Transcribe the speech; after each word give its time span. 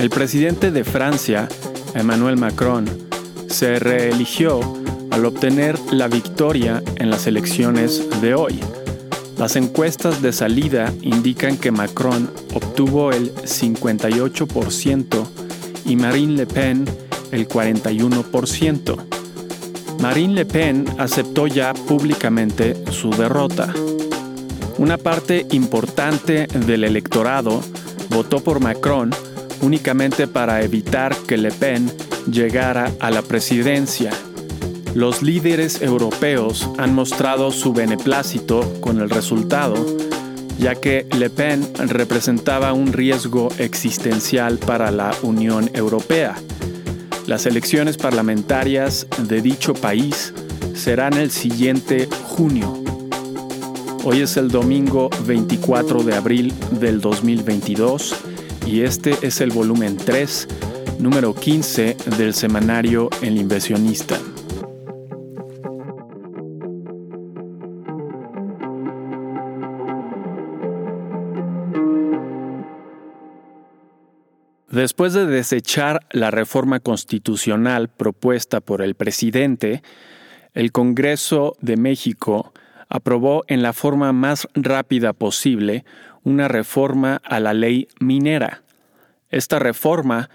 El 0.00 0.08
presidente 0.08 0.70
de 0.70 0.82
Francia, 0.82 1.46
Emmanuel 1.94 2.38
Macron, 2.38 2.86
se 3.48 3.78
reeligió 3.78 4.58
al 5.10 5.26
obtener 5.26 5.78
la 5.92 6.08
victoria 6.08 6.82
en 6.96 7.10
las 7.10 7.26
elecciones 7.26 8.08
de 8.22 8.32
hoy. 8.32 8.58
Las 9.36 9.56
encuestas 9.56 10.22
de 10.22 10.32
salida 10.32 10.90
indican 11.02 11.58
que 11.58 11.70
Macron 11.70 12.30
obtuvo 12.54 13.12
el 13.12 13.34
58% 13.34 15.26
y 15.84 15.96
Marine 15.96 16.32
Le 16.32 16.46
Pen 16.46 16.86
el 17.30 17.46
41%. 17.46 18.96
Marine 20.00 20.32
Le 20.32 20.46
Pen 20.46 20.86
aceptó 20.96 21.46
ya 21.46 21.74
públicamente 21.74 22.84
su 22.90 23.10
derrota. 23.10 23.70
Una 24.78 24.96
parte 24.96 25.46
importante 25.50 26.46
del 26.46 26.84
electorado 26.84 27.60
votó 28.08 28.40
por 28.40 28.60
Macron 28.60 29.10
únicamente 29.62 30.26
para 30.26 30.62
evitar 30.62 31.14
que 31.26 31.36
Le 31.36 31.50
Pen 31.50 31.90
llegara 32.30 32.92
a 33.00 33.10
la 33.10 33.22
presidencia. 33.22 34.10
Los 34.94 35.22
líderes 35.22 35.82
europeos 35.82 36.68
han 36.78 36.94
mostrado 36.94 37.52
su 37.52 37.72
beneplácito 37.72 38.80
con 38.80 39.00
el 39.00 39.08
resultado, 39.08 39.74
ya 40.58 40.74
que 40.74 41.06
Le 41.16 41.30
Pen 41.30 41.66
representaba 41.88 42.72
un 42.72 42.92
riesgo 42.92 43.48
existencial 43.58 44.58
para 44.58 44.90
la 44.90 45.12
Unión 45.22 45.70
Europea. 45.74 46.34
Las 47.26 47.46
elecciones 47.46 47.96
parlamentarias 47.96 49.06
de 49.18 49.40
dicho 49.40 49.74
país 49.74 50.34
serán 50.74 51.14
el 51.14 51.30
siguiente 51.30 52.08
junio. 52.24 52.82
Hoy 54.02 54.22
es 54.22 54.36
el 54.36 54.48
domingo 54.48 55.10
24 55.26 56.02
de 56.02 56.16
abril 56.16 56.54
del 56.72 57.00
2022 57.00 58.29
y 58.66 58.82
este 58.82 59.14
es 59.22 59.40
el 59.40 59.50
volumen 59.50 59.96
3, 59.96 60.48
número 60.98 61.34
15 61.34 61.96
del 62.18 62.34
semanario 62.34 63.10
El 63.22 63.36
inversionista. 63.36 64.18
Después 74.70 75.12
de 75.12 75.26
desechar 75.26 76.00
la 76.10 76.30
reforma 76.30 76.80
constitucional 76.80 77.88
propuesta 77.88 78.60
por 78.60 78.82
el 78.82 78.94
presidente, 78.94 79.82
el 80.54 80.72
Congreso 80.72 81.56
de 81.60 81.76
México 81.76 82.52
aprobó 82.88 83.44
en 83.46 83.62
la 83.62 83.72
forma 83.72 84.12
más 84.12 84.48
rápida 84.54 85.12
posible 85.12 85.84
una 86.24 86.48
reforma 86.48 87.20
a 87.24 87.40
la 87.40 87.54
ley 87.54 87.88
minera. 88.00 88.62
Esta 89.30 89.58
reforma, 89.58 90.30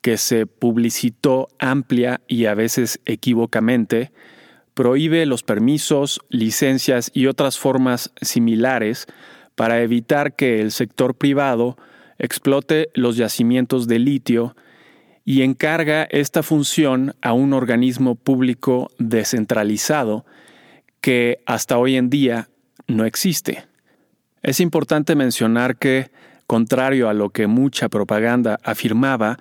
que 0.00 0.16
se 0.16 0.46
publicitó 0.46 1.48
amplia 1.58 2.20
y 2.26 2.46
a 2.46 2.54
veces 2.54 3.00
equívocamente, 3.04 4.12
prohíbe 4.74 5.26
los 5.26 5.42
permisos, 5.42 6.20
licencias 6.30 7.10
y 7.12 7.26
otras 7.26 7.58
formas 7.58 8.12
similares 8.22 9.06
para 9.54 9.82
evitar 9.82 10.34
que 10.34 10.60
el 10.60 10.70
sector 10.72 11.14
privado 11.14 11.76
explote 12.18 12.90
los 12.94 13.16
yacimientos 13.16 13.88
de 13.88 13.98
litio 13.98 14.56
y 15.24 15.42
encarga 15.42 16.04
esta 16.04 16.42
función 16.42 17.14
a 17.20 17.32
un 17.32 17.52
organismo 17.52 18.14
público 18.14 18.90
descentralizado 18.98 20.24
que 21.00 21.40
hasta 21.46 21.78
hoy 21.78 21.96
en 21.96 22.10
día 22.10 22.48
no 22.86 23.04
existe. 23.04 23.69
Es 24.42 24.60
importante 24.60 25.14
mencionar 25.14 25.76
que, 25.76 26.10
contrario 26.46 27.08
a 27.08 27.14
lo 27.14 27.30
que 27.30 27.46
mucha 27.46 27.88
propaganda 27.88 28.58
afirmaba, 28.62 29.38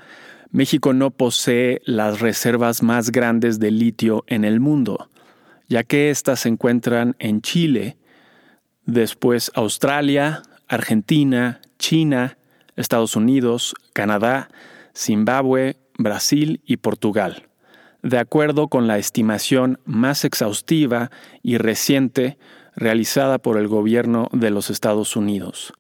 México 0.52 0.94
no 0.94 1.12
posee 1.12 1.82
las 1.86 2.20
reservas 2.20 2.84
más 2.84 3.12
grandes 3.12 3.60
de 3.60 3.72
litio 3.72 4.24
en 4.28 4.44
el 4.44 4.60
mundo, 4.60 5.10
ya 5.68 5.84
que 5.84 6.10
éstas 6.10 6.42
se 6.42 6.50
encuentran 6.50 7.16
en 7.20 7.42
Chile, 7.42 7.98
después 8.86 9.52
Australia, 9.54 10.42
Argentina, 10.68 11.62
China, 11.78 12.38
Estados 12.76 13.16
Unidos, 13.16 13.76
Canadá, 13.94 14.50
Zimbabue, 14.96 15.78
Brasil 15.98 16.62
y 16.66 16.78
Portugal, 16.78 17.48
de 18.02 18.18
acuerdo 18.18 18.68
con 18.68 18.88
la 18.88 18.98
estimación 18.98 19.80
más 19.86 20.26
exhaustiva 20.26 21.12
y 21.44 21.58
reciente 21.58 22.38
realizada 22.80 23.40
por 23.40 23.58
el 23.58 23.68
gobierno 23.68 24.30
de 24.32 24.52
los 24.52 24.70
Estados 24.70 25.18
Unidos. 25.18 25.74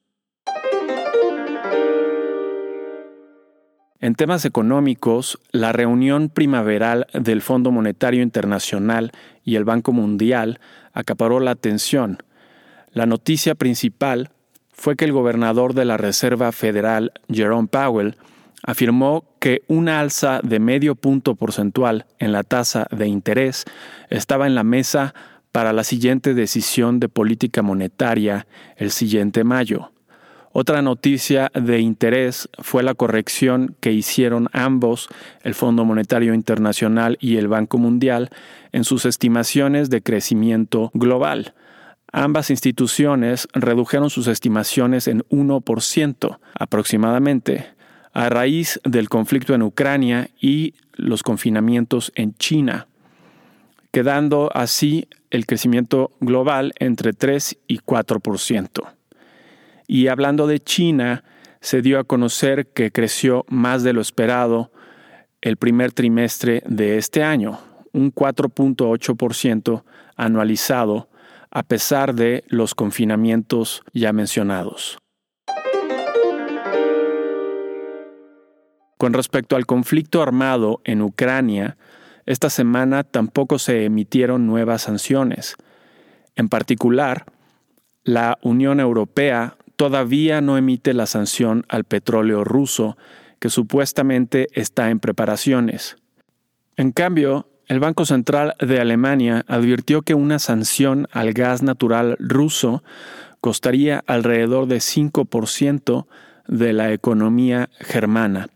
En 4.02 4.16
temas 4.16 4.44
económicos, 4.44 5.40
la 5.52 5.72
reunión 5.72 6.30
primaveral 6.30 7.08
del 7.14 7.42
Fondo 7.42 7.72
Monetario 7.72 8.22
Internacional 8.22 9.12
y 9.46 9.56
el 9.56 9.64
Banco 9.64 9.94
Mundial 9.94 10.59
acaparó 10.92 11.40
la 11.40 11.52
atención. 11.52 12.22
La 12.92 13.06
noticia 13.06 13.56
principal 13.56 14.32
fue 14.72 14.96
que 14.96 15.06
el 15.06 15.14
gobernador 15.14 15.74
de 15.74 15.86
la 15.86 15.96
Reserva 15.96 16.52
Federal, 16.52 17.14
Jerome 17.30 17.70
Powell, 17.70 18.18
afirmó 18.64 19.24
que 19.40 19.62
una 19.68 20.02
alza 20.02 20.42
de 20.44 20.59
medio 20.59 20.96
punto 20.96 21.36
porcentual 21.36 22.06
en 22.20 22.34
la 22.34 22.44
tasa 22.44 22.88
de 22.92 23.08
interés 23.08 23.66
estaba 24.09 24.48
en 24.48 24.56
la 24.56 24.64
mesa 24.64 25.14
para 25.52 25.74
la 25.74 25.84
siguiente 25.84 26.34
decisión 26.34 27.00
de 27.00 27.10
política 27.10 27.62
monetaria 27.62 28.48
el 28.78 28.92
siguiente 28.92 29.44
mayo. 29.44 29.92
Otra 30.52 30.82
noticia 30.82 31.52
de 31.54 31.80
interés 31.80 32.50
fue 32.60 32.82
la 32.82 32.96
corrección 32.96 33.76
que 33.80 33.92
hicieron 33.92 34.50
ambos, 34.52 35.08
el 35.44 35.54
Fondo 35.54 35.86
Monetario 35.86 36.34
Internacional 36.34 37.18
y 37.22 37.38
el 37.38 37.48
Banco 37.48 37.78
Mundial, 37.78 38.30
en 38.72 38.84
sus 38.84 39.06
estimaciones 39.06 39.92
de 39.92 40.02
crecimiento 40.02 40.90
global. 40.96 41.54
Ambas 42.12 42.50
instituciones 42.50 43.48
redujeron 43.54 44.09
sus 44.09 44.28
estimaciones 44.28 45.08
en 45.08 45.22
1% 45.30 46.40
aproximadamente 46.56 47.68
a 48.12 48.30
raíz 48.30 48.80
del 48.84 49.08
conflicto 49.08 49.54
en 49.54 49.62
Ucrania 49.62 50.30
y 50.42 50.74
los 50.94 51.22
confinamientos 51.22 52.12
en 52.16 52.34
China, 52.36 52.88
quedando 53.92 54.50
así 54.54 55.08
el 55.30 55.46
crecimiento 55.46 56.12
global 56.20 56.74
entre 56.80 57.14
3 57.14 57.58
y 57.68 57.80
4%. 57.80 58.96
Y 59.88 60.08
hablando 60.08 60.48
de 60.48 60.60
China, 60.60 61.24
se 61.62 61.82
dio 61.82 62.00
a 62.00 62.04
conocer 62.04 62.68
que 62.68 62.92
creció 62.92 63.46
más 63.50 63.84
de 63.84 63.94
lo 63.94 64.02
esperado 64.02 64.72
el 65.42 65.58
primer 65.58 65.92
trimestre 65.92 66.62
de 66.66 66.98
este 66.98 67.24
año, 67.24 67.60
un 67.94 68.14
4.8% 68.14 69.84
anualizado 70.16 71.10
a 71.52 71.64
pesar 71.64 72.14
de 72.14 72.44
los 72.48 72.76
confinamientos 72.76 73.84
ya 73.94 74.14
mencionados. 74.14 74.98
Con 78.98 79.14
respecto 79.14 79.56
al 79.56 79.66
conflicto 79.66 80.22
armado 80.22 80.82
en 80.84 81.02
Ucrania, 81.02 81.78
esta 82.29 82.51
semana 82.51 83.03
tampoco 83.03 83.57
se 83.57 83.85
emitieron 83.85 84.45
nuevas 84.45 84.84
sanciones. 84.84 85.56
En 86.35 86.47
particular, 86.47 87.25
la 88.03 88.38
Unión 88.44 88.79
Europea 88.79 89.57
todavía 89.78 90.40
no 90.40 90.56
emite 90.56 90.94
la 90.94 91.07
sanción 91.07 91.66
al 91.69 91.85
petróleo 91.85 92.44
ruso, 92.44 92.97
que 93.40 93.50
supuestamente 93.50 94.47
está 94.53 94.91
en 94.91 95.00
preparaciones. 95.00 95.97
En 96.78 96.91
cambio, 96.91 97.50
el 97.66 97.79
Banco 97.79 98.06
Central 98.06 98.53
de 98.59 98.79
Alemania 98.79 99.44
advirtió 99.47 100.03
que 100.03 100.13
una 100.13 100.38
sanción 100.38 101.07
al 101.11 101.34
gas 101.34 101.63
natural 101.63 102.16
ruso 102.19 102.84
costaría 103.41 104.03
alrededor 104.05 104.67
de 104.67 104.78
5% 104.78 106.05
de 106.47 106.73
la 106.73 106.93
economía 106.93 107.72
germana. 107.79 108.49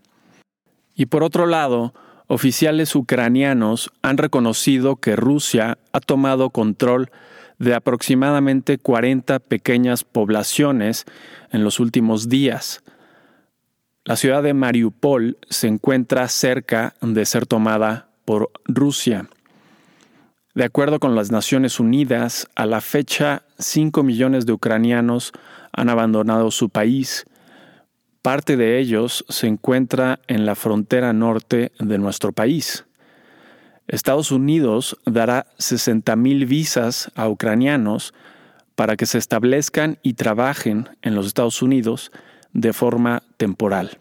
Y 0.94 1.08
por 1.08 1.24
otro 1.24 1.48
lado, 1.48 1.96
oficiales 2.34 2.96
ucranianos 2.96 3.92
han 4.02 4.18
reconocido 4.18 4.96
que 4.96 5.16
Rusia 5.16 5.78
ha 5.92 6.00
tomado 6.00 6.50
control 6.50 7.12
de 7.60 7.76
aproximadamente 7.76 8.80
40 8.80 9.38
pequeñas 9.40 10.04
poblaciones 10.04 11.06
en 11.52 11.64
los 11.64 11.80
últimos 11.80 12.30
días. 12.30 12.84
La 14.04 14.16
ciudad 14.16 14.42
de 14.42 14.56
Mariupol 14.56 15.38
se 15.50 15.68
encuentra 15.68 16.28
cerca 16.28 16.96
de 17.02 17.24
ser 17.26 17.46
tomada 17.46 18.10
por 18.26 18.50
Rusia. 18.66 19.30
De 20.56 20.64
acuerdo 20.64 21.00
con 21.00 21.16
las 21.16 21.32
Naciones 21.32 21.80
Unidas, 21.80 22.48
a 22.56 22.66
la 22.66 22.82
fecha 22.82 23.44
5 23.60 24.02
millones 24.02 24.48
de 24.48 24.54
ucranianos 24.54 25.34
han 25.72 25.90
abandonado 25.90 26.50
su 26.50 26.70
país. 26.70 27.26
Parte 28.24 28.56
de 28.56 28.80
ellos 28.80 29.26
se 29.28 29.48
encuentra 29.48 30.22
en 30.28 30.46
la 30.46 30.56
frontera 30.56 31.12
norte 31.12 31.74
de 31.78 31.98
nuestro 31.98 32.32
país. 32.32 32.86
Estados 33.86 34.32
Unidos 34.32 34.98
dará 35.06 35.48
60.000 35.60 36.48
visas 36.48 37.12
a 37.16 37.28
ucranianos 37.28 38.14
para 38.76 38.96
que 38.96 39.08
se 39.08 39.18
establezcan 39.18 40.00
y 40.04 40.14
trabajen 40.14 40.88
en 41.02 41.16
los 41.16 41.28
Estados 41.28 41.62
Unidos 41.62 42.14
de 42.54 42.72
forma 42.72 43.24
temporal. 43.36 44.00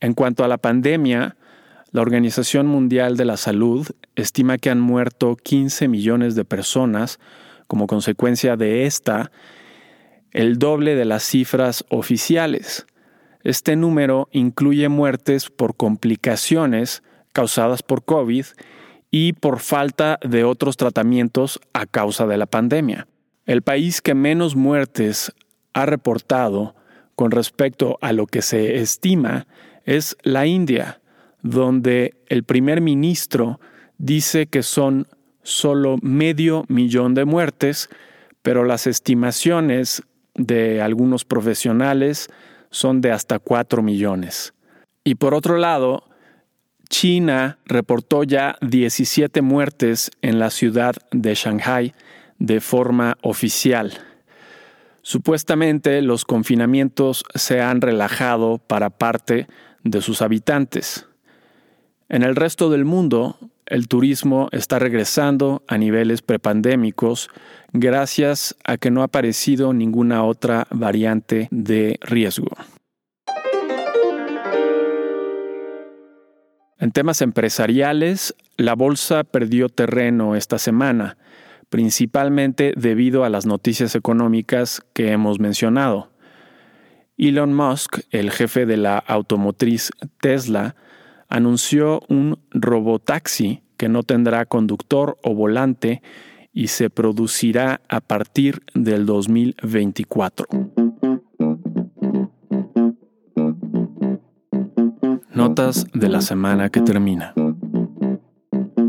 En 0.00 0.14
cuanto 0.14 0.42
a 0.42 0.48
la 0.48 0.58
pandemia, 0.58 1.36
la 1.92 2.00
Organización 2.00 2.66
Mundial 2.66 3.16
de 3.16 3.26
la 3.26 3.36
Salud 3.36 3.86
estima 4.16 4.58
que 4.58 4.70
han 4.70 4.80
muerto 4.80 5.36
15 5.36 5.86
millones 5.86 6.34
de 6.34 6.44
personas 6.44 7.20
como 7.68 7.86
consecuencia 7.86 8.56
de 8.56 8.86
esta, 8.86 9.30
el 10.32 10.58
doble 10.58 10.94
de 10.94 11.04
las 11.04 11.22
cifras 11.22 11.84
oficiales. 11.88 12.86
Este 13.42 13.76
número 13.76 14.28
incluye 14.32 14.88
muertes 14.88 15.48
por 15.50 15.76
complicaciones 15.76 17.02
causadas 17.32 17.82
por 17.82 18.04
COVID 18.04 18.44
y 19.10 19.32
por 19.32 19.60
falta 19.60 20.18
de 20.22 20.44
otros 20.44 20.76
tratamientos 20.76 21.60
a 21.72 21.86
causa 21.86 22.26
de 22.26 22.36
la 22.36 22.46
pandemia. 22.46 23.06
El 23.46 23.62
país 23.62 24.00
que 24.00 24.14
menos 24.14 24.56
muertes 24.56 25.32
ha 25.72 25.86
reportado 25.86 26.74
con 27.16 27.30
respecto 27.30 27.98
a 28.00 28.12
lo 28.12 28.26
que 28.26 28.42
se 28.42 28.76
estima 28.76 29.46
es 29.84 30.16
la 30.22 30.46
India, 30.46 31.00
donde 31.42 32.14
el 32.28 32.44
primer 32.44 32.80
ministro 32.80 33.60
dice 33.98 34.46
que 34.46 34.62
son 34.62 35.06
solo 35.42 35.96
medio 36.02 36.64
millón 36.68 37.14
de 37.14 37.24
muertes, 37.24 37.88
pero 38.42 38.64
las 38.64 38.86
estimaciones 38.86 40.02
de 40.34 40.80
algunos 40.82 41.24
profesionales 41.24 42.28
son 42.70 43.00
de 43.00 43.12
hasta 43.12 43.38
cuatro 43.38 43.82
millones. 43.82 44.54
Y 45.04 45.16
por 45.16 45.34
otro 45.34 45.58
lado, 45.58 46.04
China 46.88 47.58
reportó 47.64 48.24
ya 48.24 48.56
17 48.60 49.42
muertes 49.42 50.10
en 50.22 50.38
la 50.38 50.50
ciudad 50.50 50.94
de 51.12 51.34
Shanghai 51.34 51.94
de 52.38 52.60
forma 52.60 53.16
oficial. 53.22 53.92
Supuestamente 55.02 56.02
los 56.02 56.24
confinamientos 56.24 57.24
se 57.34 57.60
han 57.62 57.80
relajado 57.80 58.58
para 58.58 58.90
parte 58.90 59.46
de 59.82 60.02
sus 60.02 60.20
habitantes. 60.20 61.06
En 62.08 62.22
el 62.22 62.36
resto 62.36 62.70
del 62.70 62.84
mundo, 62.84 63.38
el 63.70 63.86
turismo 63.86 64.48
está 64.50 64.80
regresando 64.80 65.62
a 65.68 65.78
niveles 65.78 66.22
prepandémicos 66.22 67.30
gracias 67.72 68.56
a 68.64 68.76
que 68.76 68.90
no 68.90 69.00
ha 69.00 69.04
aparecido 69.04 69.72
ninguna 69.72 70.24
otra 70.24 70.66
variante 70.70 71.46
de 71.52 71.98
riesgo. 72.02 72.50
En 76.80 76.90
temas 76.92 77.22
empresariales, 77.22 78.34
la 78.56 78.74
bolsa 78.74 79.22
perdió 79.22 79.68
terreno 79.68 80.34
esta 80.34 80.58
semana, 80.58 81.16
principalmente 81.68 82.72
debido 82.76 83.22
a 83.22 83.28
las 83.28 83.46
noticias 83.46 83.94
económicas 83.94 84.82
que 84.92 85.12
hemos 85.12 85.38
mencionado. 85.38 86.10
Elon 87.16 87.54
Musk, 87.54 88.00
el 88.10 88.32
jefe 88.32 88.66
de 88.66 88.78
la 88.78 88.98
automotriz 88.98 89.90
Tesla, 90.20 90.74
anunció 91.30 92.02
un 92.08 92.38
robotaxi 92.50 93.62
que 93.76 93.88
no 93.88 94.02
tendrá 94.02 94.44
conductor 94.44 95.16
o 95.22 95.34
volante 95.34 96.02
y 96.52 96.66
se 96.66 96.90
producirá 96.90 97.80
a 97.88 98.00
partir 98.00 98.60
del 98.74 99.06
2024. 99.06 100.46
Notas 105.32 105.86
de 105.94 106.08
la 106.08 106.20
semana 106.20 106.68
que 106.68 106.82
termina. 106.82 107.32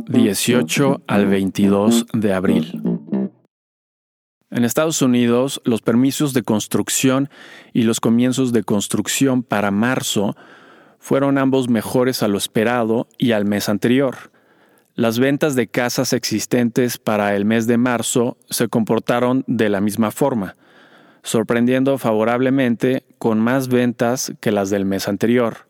18 0.07 1.03
al 1.07 1.27
22 1.27 2.07
de 2.13 2.33
abril. 2.33 2.81
En 4.49 4.65
Estados 4.65 5.01
Unidos, 5.01 5.61
los 5.63 5.81
permisos 5.81 6.33
de 6.33 6.43
construcción 6.43 7.29
y 7.71 7.83
los 7.83 8.01
comienzos 8.01 8.51
de 8.51 8.63
construcción 8.63 9.43
para 9.43 9.71
marzo 9.71 10.35
fueron 11.01 11.39
ambos 11.39 11.67
mejores 11.67 12.21
a 12.21 12.27
lo 12.27 12.37
esperado 12.37 13.07
y 13.17 13.31
al 13.31 13.43
mes 13.43 13.69
anterior. 13.69 14.31
Las 14.93 15.17
ventas 15.17 15.55
de 15.55 15.67
casas 15.67 16.13
existentes 16.13 16.99
para 16.99 17.35
el 17.35 17.43
mes 17.43 17.65
de 17.65 17.77
marzo 17.77 18.37
se 18.49 18.67
comportaron 18.67 19.43
de 19.47 19.69
la 19.69 19.81
misma 19.81 20.11
forma, 20.11 20.55
sorprendiendo 21.23 21.97
favorablemente 21.97 23.03
con 23.17 23.39
más 23.39 23.67
ventas 23.67 24.31
que 24.39 24.51
las 24.51 24.69
del 24.69 24.85
mes 24.85 25.07
anterior. 25.07 25.67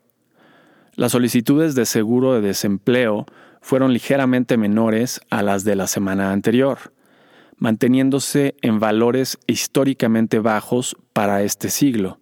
Las 0.96 1.12
solicitudes 1.12 1.74
de 1.74 1.86
seguro 1.86 2.34
de 2.34 2.42
desempleo 2.42 3.24
fueron 3.62 3.94
ligeramente 3.94 4.58
menores 4.58 5.22
a 5.30 5.42
las 5.42 5.64
de 5.64 5.76
la 5.76 5.86
semana 5.86 6.32
anterior, 6.32 6.92
manteniéndose 7.56 8.54
en 8.60 8.80
valores 8.80 9.38
históricamente 9.46 10.40
bajos 10.40 10.94
para 11.14 11.42
este 11.42 11.70
siglo. 11.70 12.18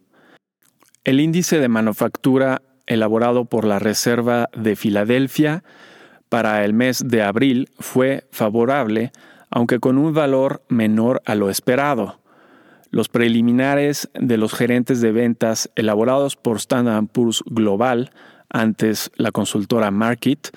El 1.03 1.19
índice 1.19 1.59
de 1.59 1.69
manufactura 1.69 2.63
elaborado 2.91 3.45
por 3.45 3.65
la 3.65 3.79
Reserva 3.79 4.51
de 4.55 4.77
Filadelfia 4.77 5.63
para 6.29 6.65
el 6.65 6.75
mes 6.75 7.03
de 7.07 7.23
abril 7.23 7.71
fue 7.79 8.25
favorable, 8.33 9.13
aunque 9.49 9.79
con 9.79 9.97
un 9.97 10.13
valor 10.13 10.63
menor 10.69 11.23
a 11.25 11.37
lo 11.37 11.51
esperado. 11.51 12.21
Los 12.91 13.09
preliminares 13.09 14.11
de 14.15 14.37
los 14.37 14.53
gerentes 14.53 15.01
de 15.01 15.13
ventas 15.13 15.71
elaborados 15.77 16.37
por 16.37 16.57
Standard 16.57 17.07
Poor's 17.07 17.43
Global, 17.47 18.11
antes 18.49 19.13
la 19.15 19.31
consultora 19.31 19.93
Market, 19.93 20.51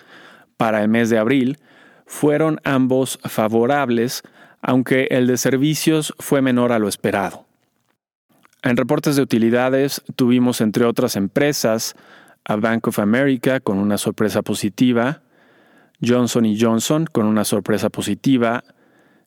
para 0.57 0.81
el 0.81 0.89
mes 0.89 1.12
de 1.12 1.19
abril, 1.19 1.59
fueron 2.07 2.59
ambos 2.63 3.19
favorables, 3.24 4.24
aunque 4.62 5.07
el 5.12 5.27
de 5.27 5.38
servicios 5.38 6.15
fue 6.18 6.41
menor 6.41 6.71
a 6.71 6.79
lo 6.79 6.88
esperado. 6.88 7.45
En 8.63 8.77
reportes 8.77 9.18
de 9.18 9.21
utilidades 9.21 10.01
tuvimos, 10.15 10.62
entre 10.62 10.86
otras 10.86 11.18
empresas, 11.18 11.95
a 12.45 12.55
Bank 12.55 12.87
of 12.87 12.99
America 12.99 13.59
con 13.59 13.77
una 13.77 13.97
sorpresa 13.97 14.41
positiva, 14.41 15.21
Johnson 16.01 16.45
Johnson 16.59 17.05
con 17.11 17.25
una 17.25 17.43
sorpresa 17.43 17.89
positiva, 17.89 18.63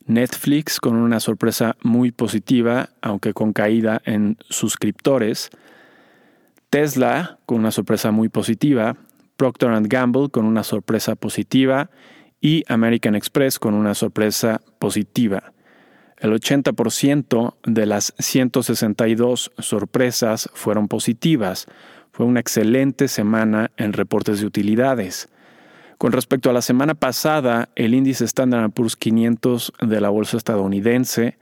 Netflix 0.06 0.78
con 0.78 0.96
una 0.96 1.20
sorpresa 1.20 1.76
muy 1.82 2.12
positiva, 2.12 2.90
aunque 3.00 3.32
con 3.32 3.52
caída 3.52 4.00
en 4.04 4.36
suscriptores, 4.48 5.50
Tesla 6.70 7.38
con 7.46 7.58
una 7.58 7.70
sorpresa 7.70 8.10
muy 8.10 8.28
positiva, 8.28 8.96
Procter⁇ 9.36 9.70
Gamble 9.88 10.28
con 10.30 10.44
una 10.44 10.62
sorpresa 10.62 11.14
positiva 11.14 11.90
y 12.40 12.64
American 12.68 13.14
Express 13.14 13.58
con 13.58 13.74
una 13.74 13.94
sorpresa 13.94 14.60
positiva. 14.78 15.52
El 16.18 16.32
80% 16.32 17.56
de 17.64 17.87
las 17.87 18.14
162 18.18 19.52
sorpresas 19.58 20.49
fueron 20.54 20.88
positivas, 20.88 21.66
fue 22.16 22.25
una 22.25 22.40
excelente 22.40 23.08
semana 23.08 23.70
en 23.76 23.92
reportes 23.92 24.40
de 24.40 24.46
utilidades. 24.46 25.28
Con 25.99 26.12
respecto 26.12 26.49
a 26.49 26.54
la 26.54 26.62
semana 26.62 26.94
pasada, 26.94 27.68
el 27.76 27.92
índice 27.92 28.25
Standard 28.25 28.70
Poor's 28.70 28.96
500 28.96 29.75
de 29.82 30.00
la 30.00 30.08
bolsa 30.08 30.38
estadounidense 30.38 31.37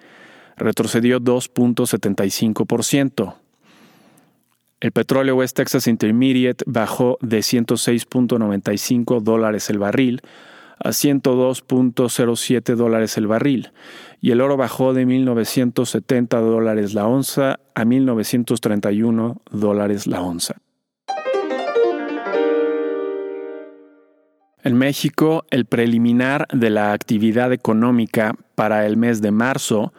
retrocedió 0.56 1.20
2.75%. 1.20 3.36
El 4.80 4.90
petróleo 4.90 5.36
West 5.36 5.56
Texas 5.56 5.86
Intermediate 5.86 6.64
bajó 6.66 7.18
de 7.20 7.38
106.95 7.38 9.20
dólares 9.20 9.70
el 9.70 9.78
barril 9.78 10.22
a 10.80 10.88
102.07 10.88 12.74
dólares 12.74 13.16
el 13.16 13.28
barril 13.28 13.70
y 14.20 14.32
el 14.32 14.40
oro 14.40 14.56
bajó 14.56 14.92
de 14.92 15.06
1.970 15.06 16.40
dólares 16.40 16.94
la 16.94 17.06
onza 17.06 17.60
a 17.76 17.84
1.931 17.84 19.36
dólares 19.52 20.08
la 20.08 20.20
onza. 20.20 20.56
En 24.64 24.78
México, 24.78 25.44
el 25.50 25.66
preliminar 25.66 26.48
de 26.50 26.70
la 26.70 26.94
actividad 26.94 27.52
económica 27.52 28.34
para 28.54 28.86
el 28.86 28.96
mes 28.96 29.20
de 29.20 29.30
marzo 29.30 29.92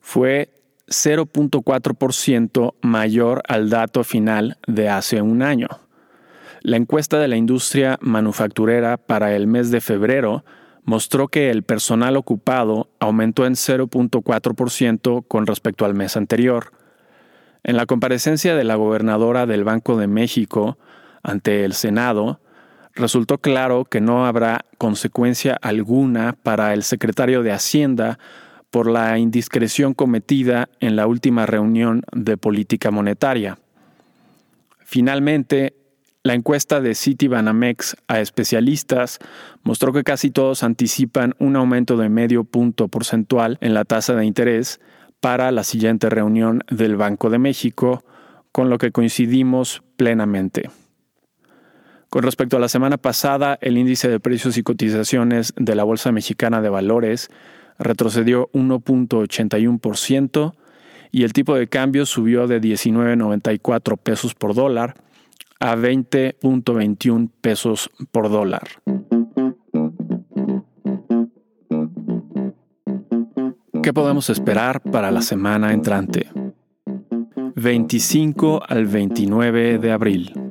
fue 0.00 0.48
0.4% 0.86 2.74
mayor 2.80 3.42
al 3.46 3.68
dato 3.68 4.04
final 4.04 4.56
de 4.66 4.88
hace 4.88 5.20
un 5.20 5.42
año. 5.42 5.68
La 6.62 6.78
encuesta 6.78 7.18
de 7.18 7.28
la 7.28 7.36
industria 7.36 7.98
manufacturera 8.00 8.96
para 8.96 9.36
el 9.36 9.46
mes 9.46 9.70
de 9.70 9.82
febrero 9.82 10.42
mostró 10.84 11.28
que 11.28 11.50
el 11.50 11.62
personal 11.62 12.16
ocupado 12.16 12.88
aumentó 13.00 13.44
en 13.44 13.56
0.4% 13.56 15.26
con 15.28 15.46
respecto 15.46 15.84
al 15.84 15.92
mes 15.92 16.16
anterior. 16.16 16.72
En 17.62 17.76
la 17.76 17.84
comparecencia 17.84 18.56
de 18.56 18.64
la 18.64 18.76
gobernadora 18.76 19.44
del 19.44 19.64
Banco 19.64 19.98
de 19.98 20.06
México 20.06 20.78
ante 21.22 21.66
el 21.66 21.74
Senado, 21.74 22.40
resultó 22.98 23.38
claro 23.38 23.84
que 23.84 24.00
no 24.00 24.26
habrá 24.26 24.64
consecuencia 24.76 25.56
alguna 25.60 26.34
para 26.42 26.74
el 26.74 26.82
secretario 26.82 27.42
de 27.42 27.52
Hacienda 27.52 28.18
por 28.70 28.90
la 28.90 29.18
indiscreción 29.18 29.94
cometida 29.94 30.68
en 30.80 30.96
la 30.96 31.06
última 31.06 31.46
reunión 31.46 32.02
de 32.12 32.36
política 32.36 32.90
monetaria. 32.90 33.58
Finalmente, 34.84 35.74
la 36.22 36.34
encuesta 36.34 36.80
de 36.80 36.94
Citibanamex 36.94 37.96
a 38.08 38.20
especialistas 38.20 39.18
mostró 39.62 39.92
que 39.92 40.04
casi 40.04 40.30
todos 40.30 40.62
anticipan 40.62 41.34
un 41.38 41.56
aumento 41.56 41.96
de 41.96 42.08
medio 42.08 42.44
punto 42.44 42.88
porcentual 42.88 43.56
en 43.60 43.72
la 43.72 43.84
tasa 43.84 44.14
de 44.14 44.26
interés 44.26 44.80
para 45.20 45.50
la 45.52 45.64
siguiente 45.64 46.10
reunión 46.10 46.62
del 46.70 46.96
Banco 46.96 47.30
de 47.30 47.38
México, 47.38 48.04
con 48.52 48.70
lo 48.70 48.78
que 48.78 48.92
coincidimos 48.92 49.82
plenamente. 49.96 50.68
Con 52.10 52.22
respecto 52.22 52.56
a 52.56 52.60
la 52.60 52.68
semana 52.68 52.96
pasada, 52.96 53.58
el 53.60 53.76
índice 53.76 54.08
de 54.08 54.18
precios 54.18 54.56
y 54.56 54.62
cotizaciones 54.62 55.52
de 55.56 55.74
la 55.74 55.84
Bolsa 55.84 56.10
Mexicana 56.10 56.62
de 56.62 56.70
Valores 56.70 57.28
retrocedió 57.78 58.48
1.81% 58.52 60.54
y 61.10 61.24
el 61.24 61.34
tipo 61.34 61.54
de 61.54 61.68
cambio 61.68 62.06
subió 62.06 62.46
de 62.46 62.62
19.94 62.62 63.98
pesos 63.98 64.34
por 64.34 64.54
dólar 64.54 64.94
a 65.60 65.76
20.21 65.76 67.30
pesos 67.42 67.90
por 68.10 68.30
dólar. 68.30 68.68
¿Qué 73.82 73.92
podemos 73.92 74.30
esperar 74.30 74.80
para 74.80 75.10
la 75.10 75.20
semana 75.20 75.72
entrante? 75.72 76.30
25 77.54 78.62
al 78.66 78.86
29 78.86 79.78
de 79.78 79.92
abril. 79.92 80.47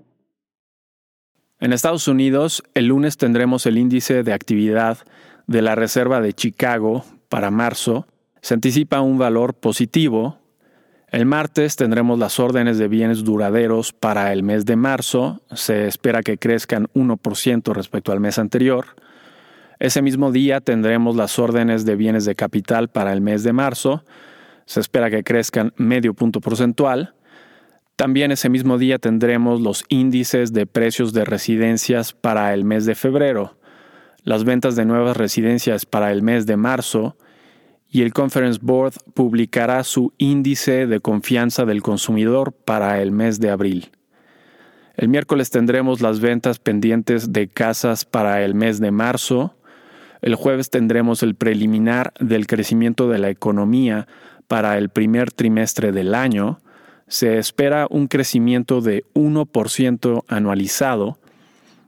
En 1.59 1.73
Estados 1.73 2.07
Unidos, 2.07 2.63
el 2.75 2.85
lunes 2.85 3.17
tendremos 3.17 3.65
el 3.65 3.79
índice 3.79 4.21
de 4.21 4.31
actividad 4.31 4.99
de 5.47 5.63
la 5.63 5.73
Reserva 5.73 6.21
de 6.21 6.33
Chicago 6.33 7.03
para 7.29 7.49
marzo. 7.49 8.05
Se 8.41 8.53
anticipa 8.53 9.01
un 9.01 9.17
valor 9.17 9.55
positivo. 9.55 10.37
El 11.09 11.25
martes 11.25 11.75
tendremos 11.75 12.19
las 12.19 12.39
órdenes 12.39 12.77
de 12.77 12.87
bienes 12.87 13.23
duraderos 13.23 13.91
para 13.91 14.33
el 14.33 14.43
mes 14.43 14.65
de 14.65 14.75
marzo. 14.75 15.41
Se 15.51 15.87
espera 15.87 16.21
que 16.21 16.37
crezcan 16.37 16.89
1% 16.93 17.73
respecto 17.73 18.11
al 18.11 18.19
mes 18.19 18.37
anterior. 18.37 18.85
Ese 19.79 20.03
mismo 20.03 20.31
día 20.31 20.61
tendremos 20.61 21.15
las 21.15 21.39
órdenes 21.39 21.85
de 21.85 21.95
bienes 21.95 22.25
de 22.25 22.35
capital 22.35 22.87
para 22.87 23.13
el 23.13 23.21
mes 23.21 23.41
de 23.43 23.53
marzo. 23.53 24.03
Se 24.67 24.79
espera 24.79 25.09
que 25.09 25.23
crezcan 25.23 25.73
medio 25.77 26.13
punto 26.13 26.39
porcentual. 26.39 27.15
También 27.98 28.32
ese 28.32 28.50
mismo 28.50 28.77
día 28.77 29.00
tendremos 29.00 29.60
los 29.60 29.84
índices 29.89 30.54
de 30.54 30.68
precios 30.68 31.13
de 31.13 31.25
residencias 31.25 32.13
para 32.13 32.54
el 32.54 32.63
mes 32.63 32.86
de 32.86 32.94
febrero, 32.94 33.58
las 34.22 34.44
ventas 34.44 34.75
de 34.75 34.86
nuevas 34.86 35.18
residencias 35.18 35.88
para 35.88 36.12
el 36.12 36.22
mes 36.22 36.46
de 36.46 36.58
marzo 36.58 37.18
y 37.89 38.04
el 38.04 38.13
Conference 38.13 38.60
Board 38.62 38.94
publicará 39.16 39.84
su 39.84 40.13
índice 40.20 40.86
de 40.86 41.00
confianza 41.00 41.66
del 41.66 41.82
consumidor 41.82 42.54
para 42.54 43.01
el 43.01 43.12
mes 43.12 43.39
de 43.39 43.50
abril. 43.50 43.89
El 44.96 45.10
miércoles 45.10 45.50
tendremos 45.50 46.00
las 46.00 46.20
ventas 46.20 46.60
pendientes 46.60 47.34
de 47.34 47.48
casas 47.48 48.06
para 48.06 48.44
el 48.44 48.54
mes 48.54 48.80
de 48.80 48.92
marzo. 48.92 49.58
El 50.22 50.36
jueves 50.36 50.70
tendremos 50.70 51.24
el 51.24 51.34
preliminar 51.34 52.13
del 52.20 52.46
crecimiento 52.46 53.10
de 53.10 53.18
la 53.18 53.32
economía 53.32 54.08
para 54.48 54.77
el 54.77 54.89
primer 54.89 55.32
trimestre 55.32 55.92
del 55.92 56.13
año 56.13 56.60
se 57.07 57.37
espera 57.37 57.87
un 57.89 58.07
crecimiento 58.07 58.81
de 58.81 59.05
1% 59.13 60.23
anualizado. 60.27 61.17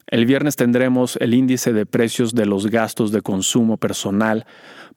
El 0.08 0.26
viernes 0.26 0.56
tendremos 0.56 1.18
el 1.18 1.34
índice 1.34 1.74
de 1.74 1.86
precios 1.86 2.34
de 2.34 2.46
los 2.46 2.68
gastos 2.68 3.12
de 3.12 3.22
consumo 3.22 3.78
personal 3.78 4.46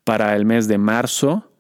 para 0.04 0.34
el 0.36 0.46
mes 0.46 0.68
de 0.68 0.78
marzo. 0.78 1.50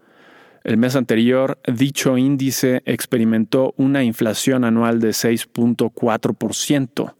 El 0.64 0.76
mes 0.76 0.94
anterior, 0.94 1.58
dicho 1.66 2.16
índice 2.16 2.82
experimentó 2.86 3.74
una 3.76 4.04
inflación 4.04 4.64
anual 4.64 5.00
de 5.00 5.10
6.4%. 5.10 7.14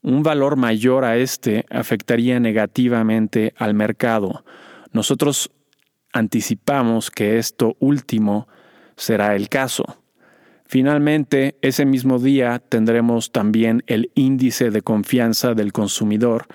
Un 0.00 0.22
valor 0.22 0.56
mayor 0.56 1.04
a 1.04 1.16
este 1.16 1.66
afectaría 1.70 2.40
negativamente 2.40 3.52
al 3.56 3.74
mercado. 3.74 4.44
Nosotros 4.92 5.50
anticipamos 6.12 7.10
que 7.10 7.38
esto 7.38 7.76
último 7.78 8.48
será 8.96 9.36
el 9.36 9.48
caso. 9.48 9.84
Finalmente, 10.68 11.56
ese 11.62 11.86
mismo 11.86 12.18
día 12.18 12.58
tendremos 12.58 13.32
también 13.32 13.82
el 13.86 14.10
índice 14.14 14.70
de 14.70 14.82
confianza 14.82 15.54
del 15.54 15.72
consumidor 15.72 16.46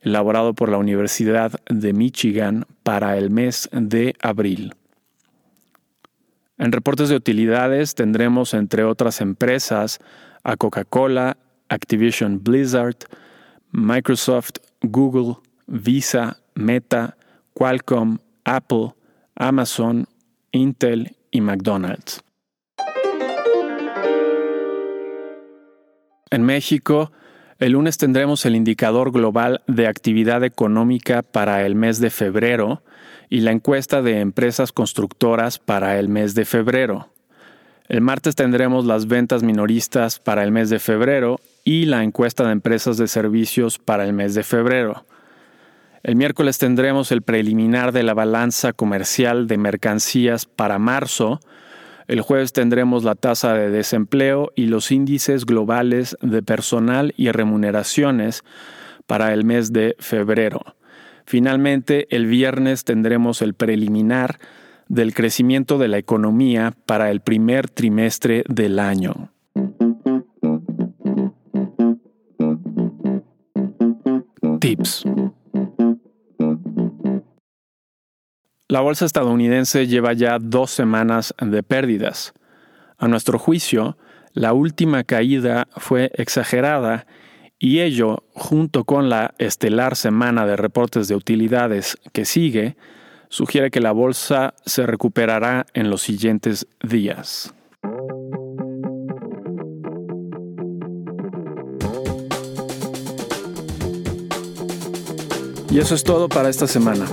elaborado 0.00 0.52
por 0.52 0.68
la 0.68 0.76
Universidad 0.76 1.52
de 1.66 1.94
Michigan 1.94 2.66
para 2.82 3.16
el 3.16 3.30
mes 3.30 3.70
de 3.72 4.14
abril. 4.20 4.74
En 6.58 6.72
reportes 6.72 7.08
de 7.08 7.16
utilidades 7.16 7.94
tendremos, 7.94 8.52
entre 8.52 8.84
otras 8.84 9.22
empresas, 9.22 9.98
a 10.44 10.58
Coca-Cola, 10.58 11.38
Activision 11.70 12.44
Blizzard, 12.44 12.98
Microsoft, 13.72 14.58
Google, 14.82 15.36
Visa, 15.66 16.36
Meta, 16.54 17.16
Qualcomm, 17.54 18.18
Apple, 18.44 18.94
Amazon, 19.36 20.06
Intel 20.52 21.16
y 21.30 21.40
McDonald's. 21.40 22.22
En 26.30 26.42
México, 26.42 27.12
el 27.58 27.72
lunes 27.72 27.96
tendremos 27.96 28.44
el 28.44 28.54
indicador 28.54 29.12
global 29.12 29.62
de 29.66 29.86
actividad 29.86 30.44
económica 30.44 31.22
para 31.22 31.64
el 31.64 31.74
mes 31.74 32.00
de 32.00 32.10
febrero 32.10 32.82
y 33.30 33.40
la 33.40 33.52
encuesta 33.52 34.02
de 34.02 34.20
empresas 34.20 34.72
constructoras 34.72 35.58
para 35.58 35.98
el 35.98 36.08
mes 36.08 36.34
de 36.34 36.44
febrero. 36.44 37.08
El 37.88 38.02
martes 38.02 38.34
tendremos 38.34 38.84
las 38.84 39.06
ventas 39.06 39.42
minoristas 39.42 40.18
para 40.18 40.44
el 40.44 40.52
mes 40.52 40.68
de 40.68 40.78
febrero 40.78 41.40
y 41.64 41.86
la 41.86 42.04
encuesta 42.04 42.44
de 42.44 42.52
empresas 42.52 42.98
de 42.98 43.08
servicios 43.08 43.78
para 43.78 44.04
el 44.04 44.12
mes 44.12 44.34
de 44.34 44.42
febrero. 44.42 45.06
El 46.02 46.16
miércoles 46.16 46.58
tendremos 46.58 47.10
el 47.10 47.22
preliminar 47.22 47.92
de 47.92 48.02
la 48.02 48.14
balanza 48.14 48.74
comercial 48.74 49.46
de 49.46 49.56
mercancías 49.56 50.44
para 50.44 50.78
marzo 50.78 51.40
el 52.08 52.22
jueves 52.22 52.54
tendremos 52.54 53.04
la 53.04 53.14
tasa 53.14 53.52
de 53.52 53.68
desempleo 53.70 54.50
y 54.56 54.66
los 54.66 54.90
índices 54.90 55.44
globales 55.44 56.16
de 56.22 56.42
personal 56.42 57.12
y 57.18 57.30
remuneraciones 57.30 58.44
para 59.06 59.34
el 59.34 59.44
mes 59.44 59.74
de 59.74 59.94
febrero. 59.98 60.60
Finalmente, 61.26 62.06
el 62.10 62.26
viernes 62.26 62.84
tendremos 62.84 63.42
el 63.42 63.52
preliminar 63.52 64.38
del 64.88 65.12
crecimiento 65.12 65.76
de 65.76 65.88
la 65.88 65.98
economía 65.98 66.72
para 66.86 67.10
el 67.10 67.20
primer 67.20 67.68
trimestre 67.68 68.42
del 68.48 68.78
año. 68.78 69.30
Tips. 74.60 75.04
La 78.70 78.80
bolsa 78.80 79.06
estadounidense 79.06 79.86
lleva 79.86 80.12
ya 80.12 80.38
dos 80.38 80.70
semanas 80.70 81.34
de 81.40 81.62
pérdidas. 81.62 82.34
A 82.98 83.08
nuestro 83.08 83.38
juicio, 83.38 83.96
la 84.34 84.52
última 84.52 85.04
caída 85.04 85.68
fue 85.78 86.10
exagerada 86.12 87.06
y 87.58 87.80
ello, 87.80 88.24
junto 88.34 88.84
con 88.84 89.08
la 89.08 89.32
estelar 89.38 89.96
semana 89.96 90.44
de 90.44 90.56
reportes 90.56 91.08
de 91.08 91.14
utilidades 91.14 91.96
que 92.12 92.26
sigue, 92.26 92.76
sugiere 93.30 93.70
que 93.70 93.80
la 93.80 93.92
bolsa 93.92 94.52
se 94.66 94.84
recuperará 94.84 95.64
en 95.72 95.88
los 95.88 96.02
siguientes 96.02 96.66
días. 96.82 97.54
Y 105.70 105.78
eso 105.78 105.94
es 105.94 106.04
todo 106.04 106.28
para 106.28 106.50
esta 106.50 106.66
semana. 106.66 107.06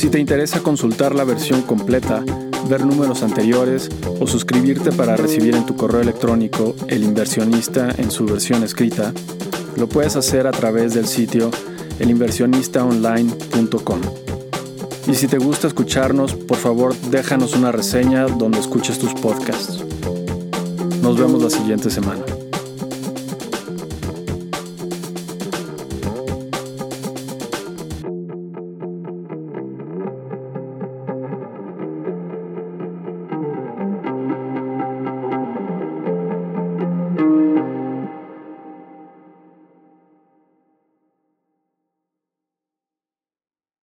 Si 0.00 0.08
te 0.08 0.18
interesa 0.18 0.62
consultar 0.62 1.14
la 1.14 1.24
versión 1.24 1.60
completa, 1.60 2.24
ver 2.70 2.86
números 2.86 3.22
anteriores 3.22 3.90
o 4.18 4.26
suscribirte 4.26 4.92
para 4.92 5.14
recibir 5.14 5.54
en 5.54 5.66
tu 5.66 5.76
correo 5.76 6.00
electrónico 6.00 6.74
El 6.88 7.04
inversionista 7.04 7.90
en 7.98 8.10
su 8.10 8.24
versión 8.24 8.64
escrita, 8.64 9.12
lo 9.76 9.90
puedes 9.90 10.16
hacer 10.16 10.46
a 10.46 10.52
través 10.52 10.94
del 10.94 11.06
sitio 11.06 11.50
elinversionistaonline.com. 11.98 14.00
Y 15.06 15.14
si 15.16 15.28
te 15.28 15.36
gusta 15.36 15.66
escucharnos, 15.66 16.32
por 16.32 16.56
favor 16.56 16.96
déjanos 17.10 17.54
una 17.54 17.70
reseña 17.70 18.24
donde 18.24 18.58
escuches 18.58 18.98
tus 18.98 19.12
podcasts. 19.12 19.84
Nos 21.02 21.18
vemos 21.18 21.42
la 21.42 21.50
siguiente 21.50 21.90
semana. 21.90 22.24